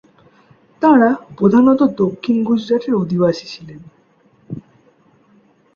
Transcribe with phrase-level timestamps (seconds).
[0.81, 3.79] তাঁরা প্রধানত দক্ষিণ গুজরাতের অধিবাসী ছিলেন।